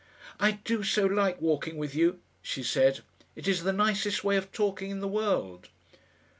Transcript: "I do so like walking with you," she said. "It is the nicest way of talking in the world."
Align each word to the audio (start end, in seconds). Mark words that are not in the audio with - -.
"I 0.39 0.53
do 0.63 0.81
so 0.81 1.05
like 1.05 1.39
walking 1.43 1.77
with 1.77 1.93
you," 1.93 2.21
she 2.41 2.63
said. 2.63 3.01
"It 3.35 3.47
is 3.47 3.61
the 3.61 3.71
nicest 3.71 4.23
way 4.23 4.35
of 4.35 4.51
talking 4.51 4.89
in 4.89 4.99
the 4.99 5.07
world." 5.07 5.69